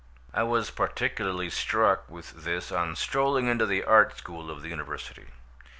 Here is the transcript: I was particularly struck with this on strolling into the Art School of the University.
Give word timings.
I 0.33 0.41
was 0.41 0.71
particularly 0.71 1.51
struck 1.51 2.09
with 2.09 2.43
this 2.43 2.71
on 2.71 2.95
strolling 2.95 3.45
into 3.45 3.67
the 3.67 3.83
Art 3.83 4.17
School 4.17 4.49
of 4.49 4.63
the 4.63 4.69
University. 4.69 5.27